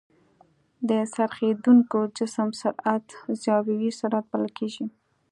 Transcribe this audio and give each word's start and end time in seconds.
د 0.89 0.91
څرخېدونکي 1.13 2.01
جسم 2.17 2.49
سرعت 2.61 3.05
زاويي 3.43 3.91
سرعت 3.99 4.25
بلل 4.31 4.51
کېږي. 4.57 4.85